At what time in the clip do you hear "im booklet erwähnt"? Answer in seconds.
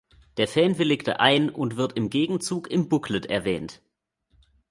2.71-3.83